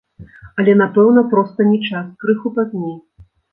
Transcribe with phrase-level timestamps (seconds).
[0.63, 2.99] Але, напэўна, проста не час, крыху пазней.